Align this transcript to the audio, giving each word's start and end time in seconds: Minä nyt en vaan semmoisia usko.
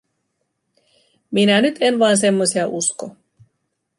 Minä 1.31 1.61
nyt 1.61 1.77
en 1.81 1.99
vaan 1.99 2.17
semmoisia 2.17 2.67
usko. 2.67 3.15